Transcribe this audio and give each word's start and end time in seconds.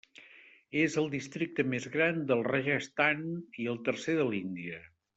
És 0.83 0.95
el 1.01 1.09
districte 1.15 1.67
més 1.75 1.87
gran 1.97 2.19
del 2.33 2.43
Rajasthan 2.49 3.25
i 3.65 3.71
el 3.75 3.81
tercer 3.91 4.21
de 4.23 4.31
l'Índia. 4.35 4.83